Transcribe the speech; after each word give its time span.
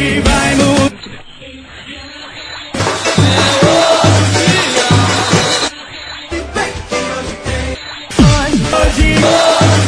Hoje 0.00 0.20
vai 0.20 0.54
mudar. 0.56 0.80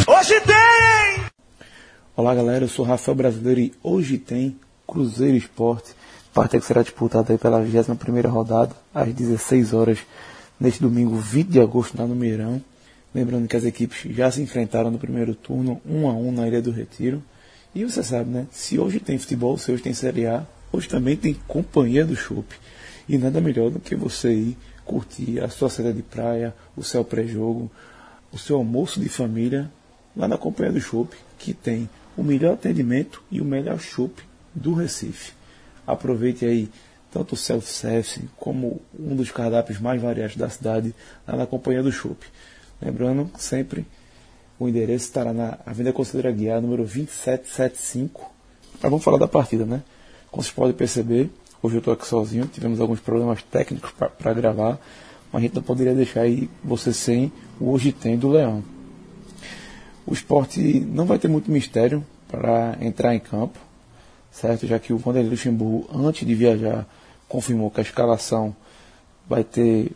Hoje, 0.06 0.40
tem! 0.42 1.24
Olá 2.14 2.34
galera, 2.34 2.64
eu 2.64 2.68
sou 2.68 2.84
Rafael 2.84 3.16
Brasileiro 3.16 3.60
e 3.60 3.72
hoje 3.82 4.18
tem 4.18 4.54
Cruzeiro 4.86 5.34
Esporte, 5.34 5.94
partida 6.34 6.60
que 6.60 6.66
será 6.66 6.82
disputada 6.82 7.32
aí 7.32 7.38
pela 7.38 7.64
21ª 7.64 8.28
rodada, 8.28 8.76
às 8.94 9.14
16 9.14 9.72
horas, 9.72 9.98
neste 10.60 10.82
domingo 10.82 11.16
20 11.16 11.48
de 11.48 11.58
agosto, 11.60 11.98
lá 11.98 12.06
no 12.06 12.14
Meirão. 12.14 12.62
Lembrando 13.14 13.48
que 13.48 13.56
as 13.56 13.64
equipes 13.64 14.14
já 14.14 14.30
se 14.30 14.42
enfrentaram 14.42 14.90
no 14.90 14.98
primeiro 14.98 15.34
turno, 15.34 15.80
1 15.86 16.06
a 16.06 16.12
1 16.12 16.32
na 16.32 16.46
Ilha 16.46 16.60
do 16.60 16.70
Retiro. 16.70 17.22
E 17.74 17.84
você 17.84 18.02
sabe, 18.02 18.30
né? 18.30 18.46
Se 18.50 18.78
hoje 18.78 19.00
tem 19.00 19.18
futebol, 19.18 19.56
se 19.56 19.72
hoje 19.72 19.82
tem 19.82 19.94
Série 19.94 20.26
A, 20.26 20.46
hoje 20.70 20.88
também 20.88 21.16
tem 21.16 21.34
Companhia 21.48 22.04
do 22.04 22.14
Chopp. 22.14 22.54
E 23.08 23.16
nada 23.16 23.40
melhor 23.40 23.70
do 23.70 23.80
que 23.80 23.96
você 23.96 24.32
ir 24.32 24.58
curtir 24.84 25.40
a 25.40 25.48
sua 25.48 25.70
saída 25.70 25.92
de 25.92 26.02
praia, 26.02 26.54
o 26.76 26.82
seu 26.82 27.04
pré-jogo, 27.04 27.70
o 28.30 28.38
seu 28.38 28.56
almoço 28.56 29.00
de 29.00 29.08
família 29.08 29.70
lá 30.14 30.28
na 30.28 30.36
Companhia 30.36 30.72
do 30.72 30.80
Chopp, 30.80 31.16
que 31.38 31.54
tem 31.54 31.88
o 32.16 32.22
melhor 32.22 32.54
atendimento 32.54 33.22
e 33.30 33.40
o 33.40 33.44
melhor 33.44 33.80
chopp 33.80 34.22
do 34.54 34.74
Recife. 34.74 35.32
Aproveite 35.86 36.44
aí 36.44 36.68
tanto 37.10 37.34
o 37.34 37.36
self-service 37.36 38.28
como 38.36 38.80
um 38.98 39.16
dos 39.16 39.30
cardápios 39.30 39.80
mais 39.80 40.00
variados 40.00 40.36
da 40.36 40.48
cidade 40.48 40.94
lá 41.26 41.36
na 41.36 41.46
Companhia 41.46 41.82
do 41.82 41.92
Chopp. 41.92 42.24
Lembrando 42.80 43.30
sempre 43.38 43.86
o 44.62 44.68
endereço 44.68 45.06
estará 45.06 45.32
na 45.32 45.58
Avenida 45.66 45.92
Conselheira 45.92 46.30
Guiar, 46.30 46.60
número 46.60 46.84
2775. 46.84 48.30
Mas 48.74 48.90
vamos 48.90 49.02
falar 49.02 49.18
da 49.18 49.26
partida, 49.26 49.66
né? 49.66 49.82
Como 50.30 50.40
vocês 50.40 50.54
podem 50.54 50.72
perceber, 50.72 51.30
hoje 51.60 51.76
eu 51.76 51.78
estou 51.80 51.92
aqui 51.92 52.06
sozinho, 52.06 52.46
tivemos 52.46 52.80
alguns 52.80 53.00
problemas 53.00 53.42
técnicos 53.42 53.90
para 53.90 54.32
gravar, 54.32 54.78
mas 55.32 55.40
a 55.40 55.44
gente 55.44 55.56
não 55.56 55.62
poderia 55.62 55.94
deixar 55.94 56.20
aí 56.20 56.48
você 56.62 56.92
sem 56.92 57.32
o 57.58 57.72
Hoje 57.72 57.90
Tem 57.90 58.16
do 58.16 58.28
Leão. 58.28 58.62
O 60.06 60.12
esporte 60.12 60.60
não 60.60 61.06
vai 61.06 61.18
ter 61.18 61.26
muito 61.26 61.50
mistério 61.50 62.04
para 62.28 62.78
entrar 62.80 63.16
em 63.16 63.20
campo, 63.20 63.58
certo? 64.30 64.64
Já 64.64 64.78
que 64.78 64.92
o 64.92 64.98
Vanderlei 64.98 65.30
Luxemburgo, 65.30 65.88
antes 65.92 66.24
de 66.24 66.34
viajar, 66.36 66.86
confirmou 67.28 67.68
que 67.68 67.80
a 67.80 67.82
escalação 67.82 68.54
vai 69.28 69.42
ter 69.42 69.90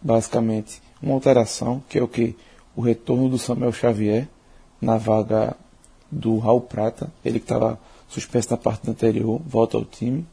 basicamente 0.00 0.80
uma 1.02 1.12
alteração, 1.12 1.82
que 1.86 1.98
é 1.98 2.02
o 2.02 2.08
que? 2.08 2.34
O 2.80 2.82
retorno 2.82 3.28
do 3.28 3.36
Samuel 3.36 3.74
Xavier 3.74 4.26
na 4.80 4.96
vaga 4.96 5.54
do 6.10 6.38
Raul 6.38 6.62
Prata, 6.62 7.12
ele 7.22 7.38
que 7.38 7.44
estava 7.44 7.78
suspenso 8.08 8.52
na 8.52 8.56
partida 8.56 8.90
anterior, 8.90 9.38
volta 9.46 9.76
ao 9.76 9.84
time. 9.84 10.26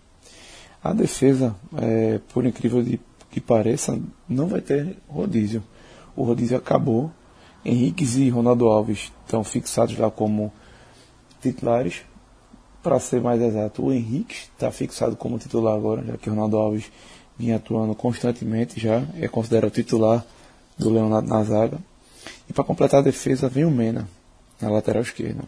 A 0.82 0.94
defesa, 0.94 1.54
é, 1.78 2.22
por 2.34 2.46
incrível 2.46 2.82
que 3.30 3.42
pareça, 3.42 4.00
não 4.30 4.48
vai 4.48 4.62
ter 4.62 4.96
rodízio. 5.10 5.62
O 6.16 6.24
rodízio 6.24 6.56
acabou. 6.56 7.12
Henriques 7.66 8.16
e 8.16 8.30
Ronaldo 8.30 8.68
Alves 8.68 9.12
estão 9.26 9.44
fixados 9.44 9.98
lá 9.98 10.10
como 10.10 10.50
titulares. 11.42 12.04
Para 12.82 12.98
ser 12.98 13.20
mais 13.20 13.42
exato, 13.42 13.88
o 13.88 13.92
Henrique 13.92 14.36
está 14.56 14.72
fixado 14.72 15.18
como 15.18 15.38
titular 15.38 15.76
agora, 15.76 16.02
já 16.02 16.16
que 16.16 16.30
o 16.30 16.32
Ronaldo 16.34 16.56
Alves 16.56 16.90
vinha 17.38 17.58
atuando 17.58 17.94
constantemente 17.94 18.80
já, 18.80 19.04
é 19.20 19.28
considerado 19.28 19.70
titular 19.70 20.26
do 20.78 20.90
Leão 20.90 21.10
na, 21.10 21.22
na 21.22 21.44
zaga. 21.44 21.78
E 22.50 22.54
para 22.54 22.64
completar 22.64 23.00
a 23.00 23.04
defesa 23.04 23.50
vem 23.50 23.66
o 23.66 23.72
Mena, 23.72 24.08
na 24.62 24.70
lateral 24.70 25.02
esquerda. 25.02 25.44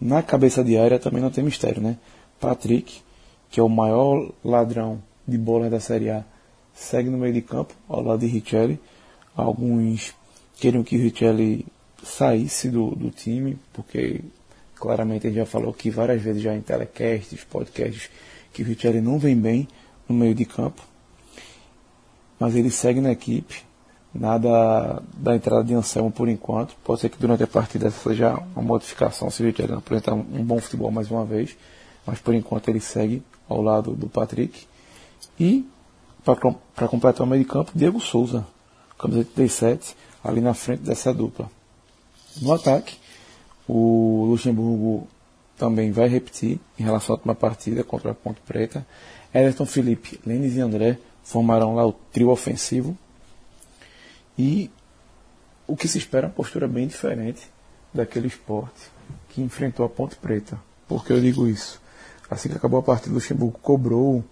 Na 0.00 0.22
cabeça 0.22 0.62
de 0.62 0.76
área 0.76 0.98
também 0.98 1.22
não 1.22 1.30
tem 1.30 1.44
mistério, 1.44 1.82
né? 1.82 1.96
Patrick, 2.40 3.00
que 3.50 3.60
é 3.60 3.62
o 3.62 3.68
maior 3.68 4.32
ladrão 4.44 5.02
de 5.26 5.38
bola 5.38 5.70
da 5.70 5.80
Série 5.80 6.10
A, 6.10 6.24
segue 6.74 7.08
no 7.08 7.18
meio 7.18 7.32
de 7.32 7.42
campo, 7.42 7.74
ao 7.88 8.02
lado 8.02 8.20
de 8.20 8.26
Richelli. 8.26 8.78
Alguns 9.34 10.14
queriam 10.56 10.82
que 10.82 10.96
Richelli 10.96 11.66
saísse 12.02 12.68
do, 12.68 12.94
do 12.94 13.10
time, 13.10 13.58
porque 13.72 14.20
claramente 14.74 15.26
ele 15.26 15.36
já 15.36 15.46
falou 15.46 15.72
que 15.72 15.90
várias 15.90 16.20
vezes 16.20 16.42
já 16.42 16.54
em 16.54 16.60
telecasts, 16.60 17.44
podcasts, 17.44 18.10
que 18.52 18.62
o 18.62 18.66
Richelli 18.66 19.00
não 19.00 19.18
vem 19.18 19.36
bem 19.36 19.68
no 20.08 20.14
meio 20.14 20.34
de 20.34 20.44
campo. 20.44 20.82
Mas 22.38 22.54
ele 22.54 22.70
segue 22.70 23.00
na 23.00 23.12
equipe, 23.12 23.64
nada 24.14 25.02
da 25.16 25.34
entrada 25.34 25.64
de 25.64 25.74
Anselmo 25.74 26.10
por 26.10 26.28
enquanto. 26.28 26.76
Pode 26.84 27.00
ser 27.00 27.08
que 27.08 27.18
durante 27.18 27.42
a 27.42 27.46
partida 27.46 27.90
seja 27.90 28.34
uma 28.54 28.62
modificação 28.62 29.30
se 29.30 29.42
o 29.42 29.46
Richelli 29.46 29.72
apresentar 29.72 30.14
um 30.14 30.44
bom 30.44 30.60
futebol 30.60 30.90
mais 30.90 31.10
uma 31.10 31.24
vez. 31.24 31.56
Mas 32.06 32.20
por 32.20 32.34
enquanto 32.34 32.68
ele 32.68 32.80
segue 32.80 33.22
ao 33.48 33.60
lado 33.60 33.92
do 33.92 34.08
Patrick. 34.08 34.66
E 35.38 35.66
para 36.24 36.88
completar 36.88 37.26
o 37.26 37.28
meio 37.28 37.42
de 37.42 37.48
campo, 37.48 37.72
Diego 37.74 38.00
Souza, 38.00 38.46
camisa 38.98 39.24
37, 39.34 39.96
ali 40.22 40.40
na 40.40 40.54
frente 40.54 40.82
dessa 40.82 41.12
dupla. 41.12 41.50
No 42.40 42.52
ataque, 42.52 42.96
o 43.68 44.26
Luxemburgo 44.30 45.06
também 45.56 45.92
vai 45.92 46.08
repetir 46.08 46.58
em 46.78 46.82
relação 46.82 47.14
à 47.14 47.16
última 47.16 47.34
partida 47.34 47.84
contra 47.84 48.10
a 48.10 48.14
Ponte 48.14 48.40
Preta. 48.40 48.86
Everton 49.32 49.66
Felipe, 49.66 50.20
Lênis 50.26 50.56
e 50.56 50.60
André 50.60 50.98
formarão 51.22 51.74
lá 51.74 51.86
o 51.86 51.92
trio 51.92 52.30
ofensivo. 52.30 52.96
E 54.38 54.70
o 55.66 55.76
que 55.76 55.88
se 55.88 55.98
espera 55.98 56.26
é 56.26 56.28
uma 56.28 56.34
postura 56.34 56.68
bem 56.68 56.86
diferente 56.86 57.50
daquele 57.92 58.26
esporte 58.26 58.90
que 59.28 59.40
enfrentou 59.42 59.86
a 59.86 59.88
Ponte 59.88 60.16
Preta. 60.16 60.58
Por 60.88 61.04
que 61.04 61.12
eu 61.12 61.20
digo 61.20 61.46
isso? 61.46 61.80
Assim 62.28 62.48
que 62.48 62.56
acabou 62.56 62.80
a 62.80 62.82
partida, 62.82 63.10
o 63.10 63.14
Luxemburgo 63.14 63.58
cobrou 63.60 64.24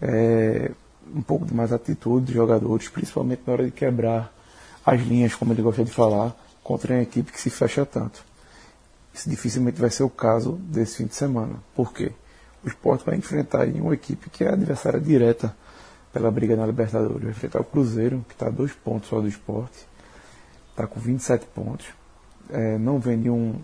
é, 0.00 0.70
um 1.14 1.22
pouco 1.22 1.44
de 1.44 1.54
mais 1.54 1.72
atitude 1.72 2.26
dos 2.26 2.34
jogadores, 2.34 2.88
principalmente 2.88 3.42
na 3.46 3.52
hora 3.52 3.64
de 3.64 3.70
quebrar 3.70 4.32
as 4.84 5.00
linhas, 5.00 5.34
como 5.34 5.52
ele 5.52 5.62
gosta 5.62 5.84
de 5.84 5.90
falar, 5.90 6.34
contra 6.62 6.94
uma 6.94 7.02
equipe 7.02 7.32
que 7.32 7.40
se 7.40 7.50
fecha 7.50 7.86
tanto. 7.86 8.24
Isso 9.14 9.28
dificilmente 9.28 9.80
vai 9.80 9.90
ser 9.90 10.02
o 10.02 10.10
caso 10.10 10.52
desse 10.52 10.96
fim 10.96 11.06
de 11.06 11.14
semana. 11.14 11.56
Por 11.74 11.92
quê? 11.92 12.12
O 12.64 12.68
esporte 12.68 13.04
vai 13.04 13.16
enfrentar 13.16 13.66
uma 13.68 13.94
equipe 13.94 14.30
que 14.30 14.44
é 14.44 14.48
adversária 14.48 15.00
direta 15.00 15.54
pela 16.12 16.30
briga 16.30 16.54
na 16.56 16.66
Libertadores. 16.66 17.22
Vai 17.22 17.30
enfrentar 17.30 17.60
o 17.60 17.64
Cruzeiro, 17.64 18.24
que 18.28 18.34
está 18.34 18.46
a 18.46 18.50
dois 18.50 18.72
pontos 18.72 19.08
só 19.08 19.20
do 19.20 19.28
esporte. 19.28 19.86
Está 20.70 20.86
com 20.86 21.00
27 21.00 21.46
pontos. 21.46 21.86
É, 22.50 22.78
não 22.78 22.98
vem 22.98 23.20
de 23.20 23.30
um. 23.30 23.60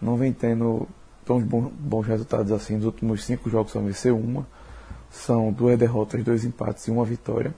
Não 0.00 0.16
vem 0.16 0.32
tendo 0.32 0.88
tão 1.24 1.40
bons, 1.40 1.70
bons 1.72 2.06
resultados 2.06 2.52
assim. 2.52 2.76
Nos 2.76 2.84
últimos 2.84 3.24
cinco 3.24 3.50
jogos 3.50 3.72
só 3.72 3.80
venceu 3.80 4.16
uma. 4.16 4.46
São 5.10 5.52
duas 5.52 5.78
derrotas, 5.78 6.22
dois 6.22 6.44
empates 6.44 6.86
e 6.86 6.90
uma 6.90 7.04
vitória. 7.04 7.54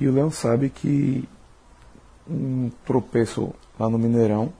E 0.00 0.08
o 0.08 0.12
Leão 0.12 0.30
sabe 0.30 0.70
que 0.70 1.28
um 2.28 2.70
tropeço 2.86 3.52
lá 3.78 3.88
no 3.88 3.98
Mineirão 3.98 4.52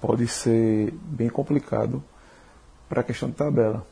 pode 0.00 0.26
ser 0.26 0.92
bem 1.02 1.28
complicado 1.28 2.02
para 2.88 3.00
a 3.00 3.04
questão 3.04 3.30
de 3.30 3.36
tabela. 3.36 3.86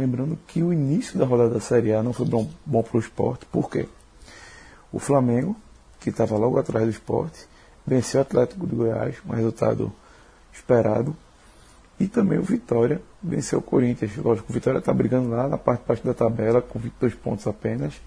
Lembrando 0.00 0.38
que 0.46 0.62
o 0.62 0.72
início 0.72 1.18
da 1.18 1.26
rodada 1.26 1.50
da 1.50 1.60
Série 1.60 1.92
A 1.92 2.02
não 2.02 2.14
foi 2.14 2.24
bom, 2.24 2.50
bom 2.64 2.82
para 2.82 2.96
o 2.96 3.00
esporte, 3.00 3.44
por 3.44 3.70
quê? 3.70 3.86
O 4.90 4.98
Flamengo, 4.98 5.54
que 6.00 6.08
estava 6.08 6.38
logo 6.38 6.58
atrás 6.58 6.86
do 6.86 6.90
esporte, 6.90 7.46
venceu 7.86 8.20
o 8.20 8.22
Atlético 8.22 8.66
de 8.66 8.74
Goiás, 8.74 9.16
um 9.28 9.34
resultado 9.34 9.92
esperado, 10.50 11.14
e 11.98 12.08
também 12.08 12.38
o 12.38 12.42
Vitória 12.42 13.02
venceu 13.22 13.58
o 13.58 13.62
Corinthians. 13.62 14.16
Lógico, 14.16 14.50
o 14.50 14.54
Vitória 14.54 14.78
está 14.78 14.90
brigando 14.90 15.28
lá 15.28 15.46
na 15.46 15.58
parte 15.58 15.82
de 15.82 15.88
baixo 15.88 16.02
da 16.02 16.14
tabela, 16.14 16.62
com 16.62 16.78
22 16.78 17.14
pontos 17.16 17.46
apenas, 17.46 18.00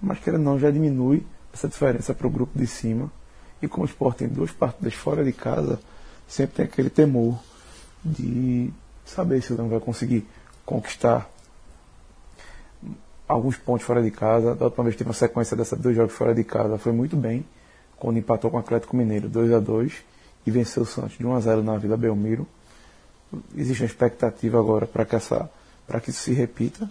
mas 0.00 0.18
que 0.18 0.32
não 0.32 0.58
já 0.58 0.72
diminui 0.72 1.24
essa 1.54 1.68
diferença 1.68 2.12
para 2.12 2.26
o 2.26 2.30
grupo 2.30 2.58
de 2.58 2.66
cima. 2.66 3.08
E 3.62 3.68
como 3.68 3.84
o 3.84 3.88
esporte 3.88 4.18
tem 4.18 4.28
duas 4.28 4.50
partidas 4.50 4.94
fora 4.94 5.24
de 5.24 5.32
casa, 5.32 5.78
sempre 6.26 6.56
tem 6.56 6.64
aquele 6.64 6.90
temor 6.90 7.38
de 8.04 8.72
saber 9.04 9.40
se 9.40 9.52
o 9.52 9.56
Leão 9.56 9.68
vai 9.68 9.78
conseguir 9.78 10.26
conquistar 10.72 11.30
alguns 13.28 13.56
pontos 13.56 13.84
fora 13.84 14.02
de 14.02 14.10
casa. 14.10 14.54
Da 14.54 14.64
última 14.64 14.84
vez 14.84 14.96
teve 14.96 15.08
uma 15.08 15.14
sequência 15.14 15.54
dessas 15.54 15.78
dois 15.78 15.94
jogos 15.94 16.14
fora 16.14 16.34
de 16.34 16.42
casa, 16.42 16.78
foi 16.78 16.92
muito 16.92 17.14
bem, 17.14 17.44
quando 17.96 18.18
empatou 18.18 18.50
com 18.50 18.56
o 18.56 18.60
Atlético 18.60 18.96
Mineiro 18.96 19.28
2 19.28 19.52
a 19.52 19.60
2 19.60 19.92
e 20.46 20.50
venceu 20.50 20.82
o 20.82 20.86
Santos 20.86 21.18
de 21.18 21.26
1 21.26 21.34
a 21.34 21.40
0 21.40 21.62
na 21.62 21.76
Vila 21.76 21.96
Belmiro. 21.96 22.46
Existe 23.54 23.82
uma 23.82 23.86
expectativa 23.86 24.58
agora 24.58 24.86
para 24.86 25.04
que, 25.04 25.14
essa, 25.14 25.50
para 25.86 26.00
que 26.00 26.10
isso 26.10 26.20
se 26.20 26.32
repita. 26.32 26.88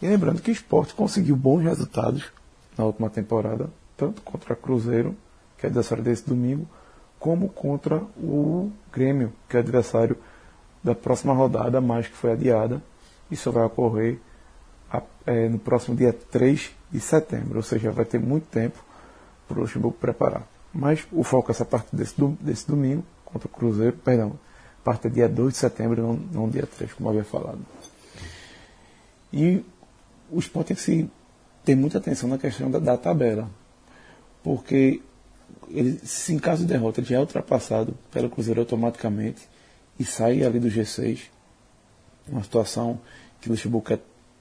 E 0.00 0.06
lembrando 0.06 0.42
que 0.42 0.50
o 0.50 0.52
esporte 0.52 0.94
conseguiu 0.94 1.36
bons 1.36 1.62
resultados 1.62 2.30
na 2.76 2.84
última 2.84 3.08
temporada, 3.08 3.70
tanto 3.96 4.20
contra 4.22 4.52
o 4.52 4.56
Cruzeiro, 4.56 5.16
que 5.58 5.64
é 5.64 5.68
adversário 5.68 6.04
desse 6.04 6.28
domingo, 6.28 6.68
como 7.18 7.48
contra 7.48 7.96
o 8.16 8.70
Grêmio, 8.92 9.32
que 9.48 9.56
é 9.56 9.60
adversário 9.60 10.16
da 10.84 10.94
próxima 10.94 11.32
rodada, 11.32 11.80
mas 11.80 12.06
que 12.06 12.14
foi 12.14 12.32
adiada. 12.32 12.82
Isso 13.30 13.50
vai 13.50 13.64
ocorrer 13.64 14.18
é, 15.26 15.48
no 15.48 15.58
próximo 15.58 15.96
dia 15.96 16.12
3 16.12 16.70
de 16.90 17.00
setembro, 17.00 17.56
ou 17.56 17.62
seja, 17.62 17.90
vai 17.90 18.04
ter 18.04 18.20
muito 18.20 18.46
tempo 18.46 18.78
para 19.48 19.58
o 19.58 19.60
Luxemburgo 19.62 19.96
preparar. 19.98 20.46
Mas 20.72 21.06
o 21.10 21.22
foco 21.22 21.50
é 21.50 21.52
essa 21.52 21.64
parte 21.64 21.94
desse, 21.94 22.14
desse 22.40 22.66
domingo 22.66 23.04
contra 23.24 23.48
o 23.48 23.50
Cruzeiro, 23.50 23.96
perdão, 23.96 24.38
partir 24.86 25.08
do 25.08 25.14
dia 25.14 25.28
2 25.28 25.52
de 25.52 25.58
setembro, 25.58 26.00
não, 26.00 26.14
não 26.14 26.48
dia 26.48 26.64
3, 26.64 26.92
como 26.92 27.08
havia 27.08 27.24
falado. 27.24 27.58
E 29.32 29.64
o 30.30 30.38
esporte 30.38 30.68
tem 30.68 30.76
que 30.76 30.82
se 30.82 31.10
ter 31.64 31.74
muita 31.74 31.98
atenção 31.98 32.28
na 32.28 32.38
questão 32.38 32.70
da, 32.70 32.78
da 32.78 32.96
tabela, 32.96 33.50
porque 34.44 35.02
ele, 35.68 35.98
se 36.04 36.32
em 36.32 36.38
caso 36.38 36.62
de 36.62 36.72
derrota 36.72 37.00
ele 37.00 37.08
já 37.08 37.16
é 37.16 37.20
ultrapassado 37.20 37.96
pelo 38.12 38.30
Cruzeiro 38.30 38.60
automaticamente 38.60 39.48
e 39.98 40.04
sai 40.04 40.44
ali 40.44 40.60
do 40.60 40.68
G6, 40.68 41.22
uma 42.28 42.42
situação 42.42 43.00
que 43.40 43.48
o 43.48 43.52
Luxemburgo 43.52 43.86
quer 43.86 44.00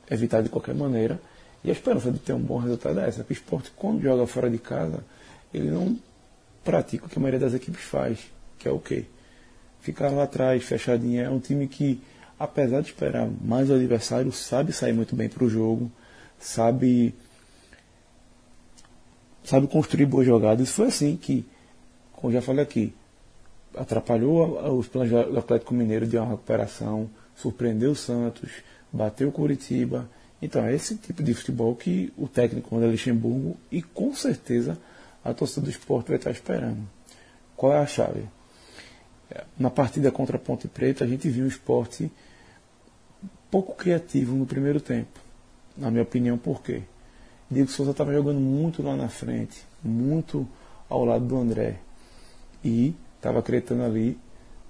evitar 0.09 0.41
de 0.41 0.49
qualquer 0.49 0.75
maneira. 0.75 1.19
E 1.63 1.69
a 1.69 1.71
esperança 1.71 2.11
de 2.11 2.19
ter 2.19 2.33
um 2.33 2.39
bom 2.39 2.57
resultado 2.57 2.99
é 2.99 3.07
essa, 3.07 3.23
que 3.23 3.31
o 3.31 3.33
esporte, 3.33 3.71
quando 3.75 4.01
joga 4.01 4.27
fora 4.27 4.49
de 4.49 4.57
casa, 4.57 5.03
ele 5.53 5.71
não 5.71 5.97
pratica 6.63 7.05
o 7.05 7.09
que 7.09 7.17
a 7.17 7.21
maioria 7.21 7.39
das 7.39 7.53
equipes 7.53 7.83
faz, 7.83 8.19
que 8.59 8.67
é 8.67 8.71
o 8.71 8.79
quê? 8.79 9.05
Ficar 9.81 10.09
lá 10.09 10.23
atrás, 10.23 10.63
fechadinho. 10.63 11.21
É 11.21 11.29
um 11.29 11.39
time 11.39 11.67
que, 11.67 12.01
apesar 12.39 12.81
de 12.81 12.87
esperar 12.87 13.27
mais 13.41 13.69
o 13.69 13.73
adversário, 13.73 14.31
sabe 14.31 14.73
sair 14.73 14.93
muito 14.93 15.15
bem 15.15 15.29
para 15.29 15.43
o 15.43 15.49
jogo, 15.49 15.91
sabe 16.39 17.13
sabe 19.43 19.67
construir 19.67 20.05
boas 20.07 20.25
jogadas. 20.25 20.69
Foi 20.71 20.87
assim 20.87 21.15
que, 21.15 21.45
como 22.11 22.33
já 22.33 22.41
falei 22.41 22.63
aqui, 22.63 22.93
atrapalhou 23.75 24.77
os 24.77 24.87
planos 24.87 25.09
do 25.09 25.37
Atlético 25.37 25.73
Mineiro 25.73 26.07
de 26.07 26.17
uma 26.17 26.29
recuperação, 26.29 27.09
surpreendeu 27.35 27.91
o 27.91 27.95
Santos, 27.95 28.51
bateu 28.91 29.29
o 29.29 29.31
Curitiba. 29.31 30.09
Então 30.41 30.63
é 30.65 30.73
esse 30.73 30.95
tipo 30.95 31.23
de 31.23 31.33
futebol 31.33 31.75
que 31.75 32.13
o 32.17 32.27
técnico 32.27 32.73
manda 32.73 32.87
Luxemburgo 32.87 33.57
e 33.71 33.81
com 33.81 34.13
certeza 34.13 34.77
a 35.23 35.33
torcida 35.33 35.61
do 35.61 35.69
esporte 35.69 36.09
vai 36.09 36.17
estar 36.17 36.31
esperando. 36.31 36.87
Qual 37.55 37.73
é 37.73 37.79
a 37.79 37.85
chave? 37.85 38.25
Na 39.57 39.69
partida 39.69 40.11
contra 40.11 40.37
a 40.37 40.39
Ponte 40.39 40.67
Preta 40.67 41.03
a 41.03 41.07
gente 41.07 41.29
viu 41.29 41.45
um 41.45 41.47
esporte 41.47 42.11
pouco 43.49 43.73
criativo 43.73 44.35
no 44.35 44.45
primeiro 44.45 44.79
tempo. 44.79 45.19
Na 45.77 45.89
minha 45.89 46.03
opinião, 46.03 46.37
por 46.37 46.61
quê? 46.61 46.83
Diego 47.49 47.69
Souza 47.69 47.91
estava 47.91 48.13
jogando 48.13 48.39
muito 48.39 48.81
lá 48.81 48.95
na 48.95 49.07
frente, 49.07 49.63
muito 49.83 50.47
ao 50.89 51.05
lado 51.05 51.25
do 51.25 51.37
André. 51.37 51.77
E 52.63 52.95
estava 53.17 53.39
acreditando 53.39 53.83
ali 53.83 54.17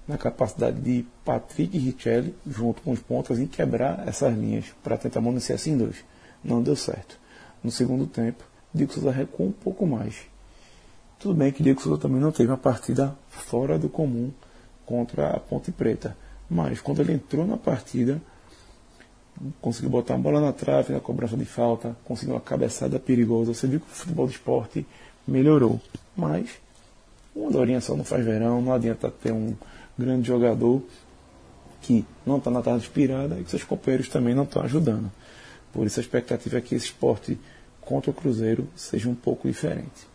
na 0.07 0.17
capacidade 0.17 0.79
de 0.79 1.05
Patrick 1.23 1.75
e 1.75 1.79
Richelli, 1.79 2.35
junto 2.45 2.81
com 2.81 2.91
os 2.91 2.99
pontas, 2.99 3.39
em 3.39 3.47
quebrar 3.47 4.07
essas 4.07 4.35
linhas 4.37 4.65
para 4.83 4.97
tentar 4.97 5.21
municiar 5.21 5.55
assim 5.55 5.77
dois. 5.77 6.03
Não 6.43 6.61
deu 6.61 6.75
certo. 6.75 7.17
No 7.63 7.71
segundo 7.71 8.05
tempo, 8.05 8.43
Diego 8.73 8.93
Souza 8.93 9.09
recuou 9.09 9.49
um 9.49 9.51
pouco 9.51 9.87
mais. 9.87 10.15
Tudo 11.17 11.33
bem 11.33 11.51
que 11.51 11.63
Diego 11.63 11.81
Souza 11.81 11.99
também 11.99 12.21
não 12.21 12.31
teve 12.31 12.51
uma 12.51 12.57
partida 12.57 13.15
fora 13.29 13.79
do 13.79 13.89
comum 13.89 14.31
contra 14.85 15.31
a 15.31 15.39
Ponte 15.39 15.71
Preta. 15.71 16.15
Mas 16.47 16.79
quando 16.79 17.01
ele 17.01 17.13
entrou 17.13 17.47
na 17.47 17.57
partida, 17.57 18.21
conseguiu 19.59 19.89
botar 19.89 20.13
uma 20.13 20.21
bola 20.21 20.39
na 20.39 20.53
trave 20.53 20.93
na 20.93 20.99
cobrança 20.99 21.35
de 21.35 21.45
falta, 21.45 21.95
conseguiu 22.05 22.35
uma 22.35 22.41
cabeçada 22.41 22.99
perigosa. 22.99 23.53
Você 23.53 23.65
viu 23.65 23.79
que 23.79 23.87
o 23.87 23.89
futebol 23.89 24.27
do 24.27 24.31
esporte 24.31 24.85
melhorou. 25.27 25.81
Mas 26.15 26.49
uma 27.35 27.49
dorinha 27.49 27.81
só 27.81 27.95
não 27.95 28.03
faz 28.03 28.23
verão, 28.23 28.61
não 28.61 28.73
adianta 28.73 29.09
ter 29.09 29.31
um 29.31 29.55
grande 29.97 30.27
jogador 30.27 30.83
que 31.81 32.05
não 32.25 32.37
está 32.37 32.49
na 32.49 32.61
tarde 32.61 32.85
inspirada 32.85 33.39
e 33.39 33.43
que 33.43 33.49
seus 33.49 33.63
companheiros 33.63 34.09
também 34.09 34.33
não 34.33 34.43
estão 34.43 34.63
ajudando. 34.63 35.11
Por 35.71 35.85
isso 35.85 35.99
a 35.99 36.03
expectativa 36.03 36.57
é 36.57 36.61
que 36.61 36.73
esse 36.73 36.85
esporte 36.85 37.37
contra 37.81 38.09
o 38.09 38.13
Cruzeiro 38.13 38.67
seja 38.75 39.09
um 39.09 39.15
pouco 39.15 39.47
diferente. 39.47 40.07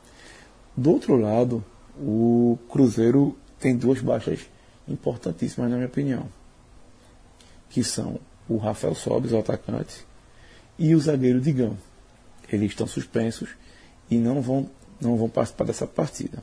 Do 0.77 0.91
outro 0.91 1.17
lado, 1.17 1.65
o 1.99 2.59
Cruzeiro 2.71 3.37
tem 3.59 3.77
duas 3.77 4.01
baixas 4.01 4.41
importantíssimas 4.89 5.71
na 5.71 5.77
minha 5.77 5.89
opinião, 5.89 6.27
que 7.69 7.85
são 7.85 8.19
o 8.49 8.57
Rafael 8.57 8.95
Sobes, 8.95 9.33
o 9.33 9.39
atacante, 9.39 10.05
e 10.79 10.95
o 10.95 11.01
zagueiro 11.01 11.41
Digão. 11.41 11.77
Eles 12.51 12.71
estão 12.71 12.87
suspensos 12.87 13.51
e 14.11 14.17
não 14.19 14.41
vão, 14.41 14.69
não 15.01 15.17
vão 15.17 15.29
participar 15.29 15.65
dessa 15.65 15.87
partida. 15.87 16.43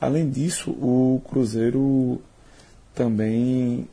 Além 0.00 0.30
disso, 0.30 0.70
o 0.70 1.20
Cruzeiro 1.28 2.22
também 2.96 3.86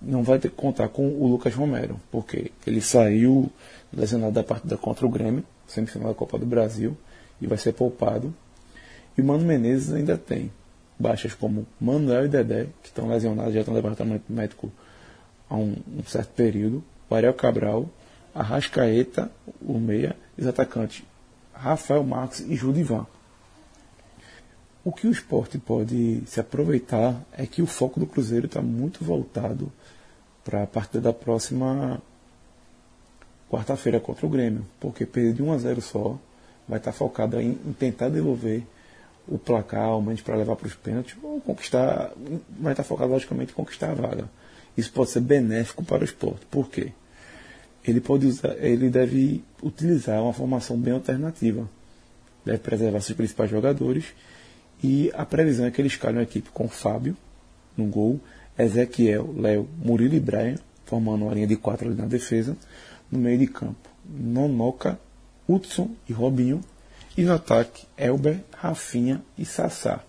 não 0.00 0.22
vai 0.22 0.38
ter 0.38 0.50
que 0.50 0.54
contar 0.54 0.88
com 0.88 1.08
o 1.08 1.26
Lucas 1.26 1.54
Romero, 1.54 1.98
porque 2.12 2.52
ele 2.66 2.82
saiu 2.82 3.50
lesionado 3.90 4.32
da 4.32 4.44
partida 4.44 4.76
contra 4.76 5.06
o 5.06 5.08
Grêmio, 5.08 5.42
semifinal 5.66 6.08
da 6.08 6.14
Copa 6.14 6.38
do 6.38 6.44
Brasil, 6.44 6.96
e 7.40 7.46
vai 7.46 7.56
ser 7.56 7.72
poupado. 7.72 8.32
E 9.16 9.22
o 9.22 9.24
Mano 9.24 9.44
Menezes 9.44 9.92
ainda 9.92 10.18
tem 10.18 10.52
baixas 10.98 11.32
como 11.32 11.66
Manuel 11.80 12.26
e 12.26 12.28
Dedé, 12.28 12.66
que 12.82 12.88
estão 12.88 13.08
lesionados, 13.08 13.54
já 13.54 13.60
estão 13.60 13.74
no 13.74 13.80
departamento 13.80 14.30
médico 14.30 14.70
há 15.48 15.56
um, 15.56 15.74
um 15.98 16.04
certo 16.06 16.34
período, 16.34 16.84
o 17.08 17.14
Ariel 17.14 17.34
Cabral, 17.34 17.88
Arrascaeta, 18.34 19.30
o 19.62 19.78
meia, 19.78 20.16
e 20.36 20.42
os 20.42 20.46
atacantes 20.46 21.02
Rafael 21.52 22.04
Marques 22.04 22.40
e 22.40 22.54
Judivan. 22.54 23.06
O 24.84 24.92
que 24.92 25.06
o 25.06 25.10
esporte 25.10 25.56
pode 25.56 26.22
se 26.26 26.38
aproveitar 26.38 27.24
é 27.32 27.46
que 27.46 27.62
o 27.62 27.66
foco 27.66 27.98
do 27.98 28.06
Cruzeiro 28.06 28.44
está 28.44 28.60
muito 28.60 29.02
voltado 29.02 29.72
para 30.44 30.64
a 30.64 30.66
partida 30.66 31.00
da 31.00 31.12
próxima 31.12 32.02
quarta-feira 33.50 33.98
contra 33.98 34.26
o 34.26 34.28
Grêmio, 34.28 34.66
porque 34.78 35.06
perder 35.06 35.32
de 35.32 35.42
1 35.42 35.52
a 35.52 35.58
0 35.58 35.80
só 35.80 36.18
vai 36.68 36.78
estar 36.78 36.92
tá 36.92 36.96
focado 36.96 37.40
em, 37.40 37.58
em 37.64 37.72
tentar 37.72 38.10
devolver 38.10 38.62
o 39.26 39.38
placar, 39.38 39.86
ao 39.86 40.02
menos 40.02 40.20
para 40.20 40.36
levar 40.36 40.54
para 40.56 40.66
os 40.66 40.74
pênaltis, 40.74 41.16
ou 41.22 41.40
conquistar, 41.40 42.12
vai 42.60 42.74
estar 42.74 42.82
tá 42.82 42.84
focado 42.84 43.12
logicamente 43.12 43.52
em 43.52 43.54
conquistar 43.54 43.90
a 43.90 43.94
vaga. 43.94 44.28
Isso 44.76 44.92
pode 44.92 45.10
ser 45.10 45.20
benéfico 45.20 45.82
para 45.82 46.02
o 46.02 46.04
esporte. 46.04 46.44
Por 46.50 46.68
quê? 46.68 46.92
Ele, 47.82 48.00
pode 48.00 48.26
usar, 48.26 48.54
ele 48.58 48.90
deve 48.90 49.42
utilizar 49.62 50.22
uma 50.22 50.32
formação 50.32 50.76
bem 50.76 50.92
alternativa. 50.92 51.68
Deve 52.44 52.58
preservar 52.58 53.00
seus 53.00 53.16
principais 53.16 53.50
jogadores. 53.50 54.04
E 54.86 55.10
a 55.14 55.24
previsão 55.24 55.64
é 55.64 55.70
que 55.70 55.80
ele 55.80 55.88
escale 55.88 56.18
uma 56.18 56.24
equipe 56.24 56.50
com 56.50 56.68
Fábio 56.68 57.16
no 57.74 57.86
gol, 57.86 58.20
Ezequiel, 58.58 59.34
Léo, 59.34 59.66
Murilo 59.82 60.14
e 60.14 60.20
Brian, 60.20 60.56
formando 60.84 61.24
uma 61.24 61.32
linha 61.32 61.46
de 61.46 61.56
quatro 61.56 61.88
ali 61.88 61.96
na 61.96 62.04
defesa. 62.04 62.54
No 63.10 63.18
meio 63.18 63.38
de 63.38 63.46
campo, 63.46 63.88
Nonoca, 64.04 65.00
Hudson 65.48 65.88
e 66.06 66.12
Robinho. 66.12 66.60
E 67.16 67.22
no 67.22 67.32
ataque, 67.32 67.86
Elber, 67.96 68.44
Rafinha 68.58 69.22
e 69.38 69.46
Sassá. 69.46 70.04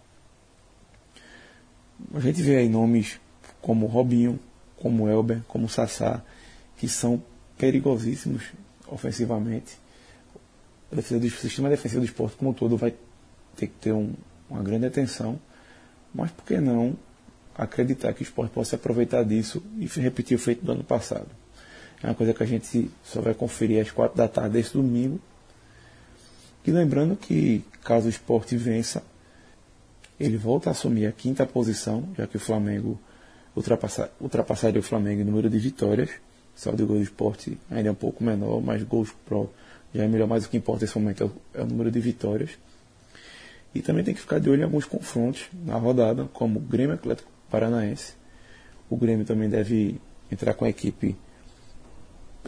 A 2.13 2.19
gente 2.19 2.41
vê 2.41 2.57
aí 2.57 2.67
nomes 2.67 3.17
como 3.61 3.85
Robinho, 3.85 4.37
como 4.75 5.07
Elber, 5.07 5.41
como 5.47 5.69
Sassá, 5.69 6.21
que 6.75 6.89
são 6.89 7.23
perigosíssimos 7.57 8.43
ofensivamente. 8.89 9.77
O 10.91 11.01
sistema 11.01 11.69
defensivo 11.69 12.01
do 12.01 12.05
esporte 12.05 12.35
como 12.35 12.51
um 12.51 12.53
todo 12.53 12.75
vai 12.75 12.93
ter 13.55 13.67
que 13.67 13.75
ter 13.79 13.93
um, 13.93 14.13
uma 14.49 14.61
grande 14.61 14.85
atenção, 14.85 15.39
mas 16.13 16.31
por 16.31 16.45
que 16.45 16.59
não 16.59 16.95
acreditar 17.57 18.13
que 18.13 18.21
o 18.21 18.23
esporte 18.23 18.51
possa 18.51 18.75
aproveitar 18.75 19.23
disso 19.23 19.63
e 19.77 19.85
repetir 19.99 20.35
o 20.35 20.39
feito 20.39 20.63
do 20.63 20.71
ano 20.71 20.83
passado? 20.83 21.27
É 22.03 22.07
uma 22.07 22.15
coisa 22.15 22.33
que 22.33 22.43
a 22.43 22.45
gente 22.45 22.91
só 23.03 23.21
vai 23.21 23.33
conferir 23.33 23.81
às 23.81 23.91
quatro 23.91 24.17
da 24.17 24.27
tarde 24.27 24.53
desse 24.53 24.73
domingo. 24.73 25.19
E 26.65 26.71
lembrando 26.71 27.15
que 27.15 27.63
caso 27.83 28.07
o 28.07 28.09
esporte 28.09 28.57
vença, 28.57 29.03
ele 30.19 30.37
volta 30.37 30.69
a 30.69 30.71
assumir 30.71 31.07
a 31.07 31.11
quinta 31.11 31.45
posição, 31.45 32.07
já 32.17 32.27
que 32.27 32.37
o 32.37 32.39
Flamengo 32.39 32.99
ultrapassar, 33.55 34.09
ultrapassaria 34.19 34.79
o 34.79 34.83
Flamengo 34.83 35.21
em 35.21 35.23
número 35.23 35.49
de 35.49 35.59
vitórias. 35.59 36.09
O 36.65 36.75
de 36.75 36.83
gols 36.83 36.99
do 36.99 37.03
esporte 37.03 37.57
ainda 37.69 37.89
é 37.89 37.91
um 37.91 37.95
pouco 37.95 38.23
menor, 38.23 38.61
mas 38.61 38.81
gols 38.83 39.13
pro 39.25 39.49
já 39.93 40.03
é 40.03 40.07
melhor, 40.07 40.27
mas 40.27 40.45
o 40.45 40.49
que 40.49 40.57
importa 40.57 40.85
nesse 40.85 40.97
momento 40.97 41.23
é 41.23 41.25
o, 41.25 41.31
é 41.53 41.63
o 41.63 41.65
número 41.65 41.89
de 41.89 41.99
vitórias. 41.99 42.51
E 43.75 43.81
também 43.81 44.03
tem 44.03 44.13
que 44.13 44.21
ficar 44.21 44.39
de 44.39 44.49
olho 44.49 44.61
em 44.61 44.63
alguns 44.63 44.85
confrontos 44.85 45.47
na 45.65 45.75
rodada, 45.75 46.23
como 46.33 46.59
o 46.59 46.61
Grêmio 46.61 46.95
Atlético 46.95 47.29
Paranaense. 47.51 48.13
O 48.89 48.95
Grêmio 48.95 49.25
também 49.25 49.49
deve 49.49 49.99
entrar 50.31 50.53
com 50.53 50.63
a 50.63 50.69
equipe 50.69 51.15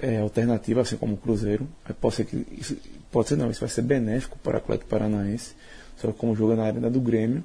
é, 0.01 0.19
alternativa, 0.19 0.81
assim 0.81 0.96
como 0.96 1.15
o 1.15 1.17
Cruzeiro. 1.17 1.67
Pode 2.00 2.15
ser 2.15 2.25
que 2.25 2.48
isso, 2.57 2.77
pode 3.12 3.27
ser 3.27 3.36
não, 3.36 3.51
isso 3.51 3.60
vai 3.60 3.69
ser 3.69 3.81
benéfico 3.81 4.38
para 4.39 4.55
o 4.55 4.57
Atlético 4.57 4.89
Paranaense. 4.89 5.53
Só 5.98 6.12
que 6.12 6.17
como 6.17 6.36
joga 6.36 6.55
na 6.55 6.63
arena 6.63 6.89
do 6.89 7.01
Grêmio, 7.01 7.43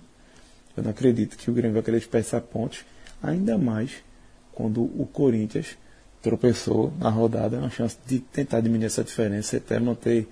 eu 0.77 0.83
não 0.83 0.91
acredito 0.91 1.37
que 1.37 1.51
o 1.51 1.55
Grêmio 1.55 1.75
vai 1.75 1.83
querer 1.83 1.99
desperdiçar 1.99 2.41
pontos 2.41 2.85
ainda 3.23 3.59
mais 3.59 4.03
quando 4.53 4.83
o 4.83 5.09
Corinthians 5.11 5.77
tropeçou 6.21 6.93
na 6.99 7.11
rodada, 7.11 7.57
é 7.57 7.59
uma 7.59 7.71
chance 7.71 7.97
de 8.07 8.21
tentar 8.21 8.61
diminuir 8.61 8.87
essa 8.87 9.03
diferença 9.03 9.57
e 9.57 9.59
até 9.59 9.81
manter 9.81 10.29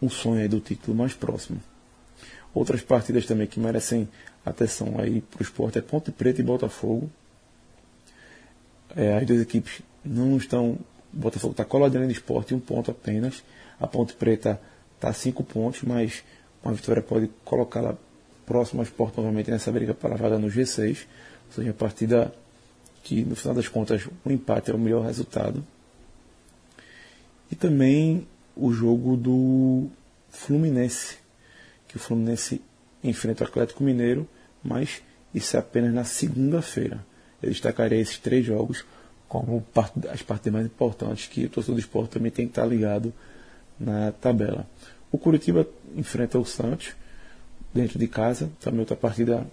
um 0.00 0.08
sonho 0.08 0.48
do 0.48 0.60
título 0.60 0.96
mais 0.96 1.12
próximo. 1.12 1.60
Outras 2.54 2.80
partidas 2.80 3.26
também 3.26 3.46
que 3.46 3.60
merecem 3.60 4.08
atenção 4.44 4.98
aí 4.98 5.20
para 5.20 5.40
o 5.40 5.42
esporte 5.42 5.78
é 5.78 5.82
Ponte 5.82 6.10
Preta 6.10 6.40
e 6.40 6.44
Botafogo. 6.44 7.10
É, 8.96 9.16
as 9.16 9.26
duas 9.26 9.40
equipes 9.40 9.82
não 10.04 10.36
estão. 10.36 10.78
Botafogo 11.12 11.52
está 11.52 11.64
coladinho 11.64 12.04
no 12.04 12.10
esporte, 12.10 12.54
um 12.54 12.60
ponto 12.60 12.90
apenas. 12.90 13.42
A 13.80 13.86
Ponte 13.86 14.14
Preta 14.14 14.60
está 14.94 15.08
a 15.08 15.12
cinco 15.12 15.44
pontos, 15.44 15.82
mas 15.82 16.22
uma 16.62 16.74
vitória 16.74 17.02
pode 17.02 17.30
colocá-la 17.44 17.96
próximo 18.44 18.80
ao 18.80 18.84
esporte 18.84 19.18
novamente 19.18 19.50
nessa 19.50 19.70
briga 19.70 19.94
para 19.94 20.14
a 20.14 20.18
vaga 20.18 20.38
no 20.38 20.48
G6. 20.48 21.06
Ou 21.48 21.54
seja, 21.54 21.70
a 21.70 21.74
partida 21.74 22.34
que 23.02 23.24
no 23.24 23.36
final 23.36 23.54
das 23.54 23.68
contas 23.68 24.06
o 24.24 24.30
empate 24.30 24.70
é 24.70 24.74
o 24.74 24.78
melhor 24.78 25.04
resultado. 25.04 25.64
E 27.50 27.56
também 27.56 28.26
o 28.56 28.72
jogo 28.72 29.16
do 29.16 29.86
Fluminense, 30.28 31.16
que 31.88 31.96
o 31.96 32.00
Fluminense 32.00 32.62
enfrenta 33.02 33.44
o 33.44 33.46
Atlético 33.46 33.82
Mineiro, 33.82 34.28
mas 34.62 35.02
isso 35.34 35.56
é 35.56 35.60
apenas 35.60 35.92
na 35.92 36.04
segunda-feira. 36.04 37.04
Eu 37.42 37.50
destacaria 37.50 37.98
esses 37.98 38.18
três 38.18 38.44
jogos 38.44 38.84
como 39.28 39.64
as 40.10 40.22
partes 40.22 40.52
mais 40.52 40.66
importantes 40.66 41.26
que 41.26 41.44
o 41.44 41.50
torcedor 41.50 41.76
do 41.76 41.80
esporte 41.80 42.12
também 42.12 42.30
tem 42.30 42.46
que 42.46 42.52
estar 42.52 42.64
ligado 42.64 43.12
na 43.78 44.10
tabela. 44.12 44.66
O 45.12 45.18
Curitiba 45.18 45.66
enfrenta 45.96 46.38
o 46.38 46.44
Santos 46.44 46.94
dentro 47.72 47.98
de 47.98 48.08
casa, 48.08 48.50
também 48.60 48.80
outra 48.80 48.96
partida 48.96 49.46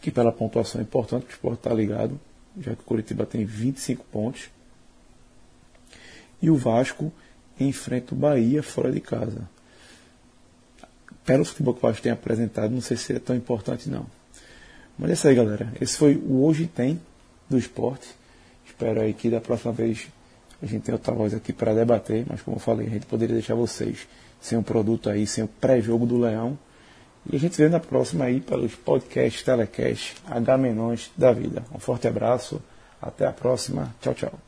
que 0.00 0.10
pela 0.10 0.32
pontuação 0.32 0.80
é 0.80 0.84
importante, 0.84 1.24
que 1.24 1.32
o 1.32 1.34
esporte 1.34 1.58
está 1.58 1.72
ligado, 1.72 2.20
já 2.60 2.74
que 2.74 2.82
o 2.82 2.84
Curitiba 2.84 3.24
tem 3.24 3.44
25 3.44 4.04
pontos. 4.04 4.50
E 6.42 6.50
o 6.50 6.56
Vasco 6.56 7.12
enfrenta 7.58 8.14
o 8.14 8.18
Bahia 8.18 8.62
fora 8.62 8.92
de 8.92 9.00
casa. 9.00 9.48
Pelo 11.26 11.44
futebol 11.44 11.74
que 11.74 11.80
o 11.80 11.82
Vasco 11.82 12.02
tem 12.02 12.12
apresentado, 12.12 12.70
não 12.70 12.80
sei 12.80 12.96
se 12.96 13.12
é 13.12 13.18
tão 13.18 13.34
importante 13.34 13.90
não. 13.90 14.06
Mas 14.96 15.10
é 15.10 15.12
isso 15.12 15.28
aí, 15.28 15.34
galera. 15.34 15.72
Esse 15.80 15.98
foi 15.98 16.14
o 16.14 16.44
Hoje 16.44 16.66
Tem 16.66 17.00
do 17.50 17.58
esporte. 17.58 18.08
Espero 18.64 19.00
aí 19.00 19.12
que 19.12 19.28
da 19.28 19.40
próxima 19.40 19.72
vez 19.72 20.06
a 20.62 20.66
gente 20.66 20.82
tenha 20.84 20.94
outra 20.94 21.12
voz 21.12 21.34
aqui 21.34 21.52
para 21.52 21.74
debater, 21.74 22.24
mas 22.28 22.40
como 22.40 22.56
eu 22.56 22.60
falei, 22.60 22.86
a 22.86 22.90
gente 22.90 23.06
poderia 23.06 23.34
deixar 23.34 23.54
vocês 23.54 24.06
sem 24.40 24.56
um 24.56 24.62
produto 24.62 25.10
aí, 25.10 25.26
sem 25.26 25.44
o 25.44 25.48
pré-jogo 25.48 26.06
do 26.06 26.18
Leão. 26.18 26.58
E 27.30 27.36
a 27.36 27.38
gente 27.38 27.56
vê 27.56 27.68
na 27.68 27.80
próxima 27.80 28.26
aí 28.26 28.40
pelos 28.40 28.74
podcasts, 28.74 29.42
telecast, 29.42 30.14
H-Menões 30.26 31.10
da 31.16 31.32
vida. 31.32 31.64
Um 31.74 31.78
forte 31.78 32.06
abraço, 32.06 32.62
até 33.02 33.26
a 33.26 33.32
próxima. 33.32 33.94
Tchau, 34.00 34.14
tchau. 34.14 34.45